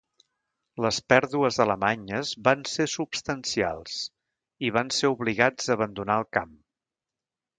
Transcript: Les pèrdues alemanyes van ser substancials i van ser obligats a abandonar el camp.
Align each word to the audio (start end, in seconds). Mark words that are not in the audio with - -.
Les 0.85 0.99
pèrdues 1.11 1.59
alemanyes 1.65 2.31
van 2.47 2.63
ser 2.71 2.87
substancials 2.93 3.99
i 4.69 4.73
van 4.79 4.89
ser 5.01 5.13
obligats 5.19 5.69
a 5.71 5.75
abandonar 5.77 6.19
el 6.25 6.29
camp. 6.39 6.57